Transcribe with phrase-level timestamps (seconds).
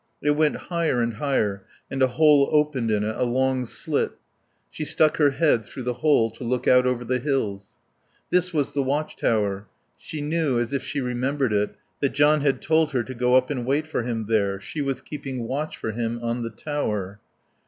[0.19, 4.13] It went higher and higher and a hole opened in it, a long slit.
[4.71, 7.75] She stuck her head through the hole to look out over the hills.
[8.31, 9.67] This was the watch tower.
[9.99, 13.51] She knew, as if she remembered it, that John had told her to go up
[13.51, 17.19] and wait for him there; she was keeping watch for him on the tower.